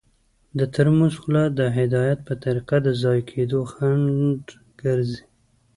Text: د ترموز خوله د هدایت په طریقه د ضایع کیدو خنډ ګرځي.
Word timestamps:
د 0.57 0.59
ترموز 0.73 1.13
خوله 1.21 1.43
د 1.59 1.61
هدایت 1.77 2.19
په 2.27 2.33
طریقه 2.43 2.77
د 2.81 2.87
ضایع 3.01 3.23
کیدو 3.31 3.59
خنډ 3.73 4.43
ګرځي. 4.81 5.21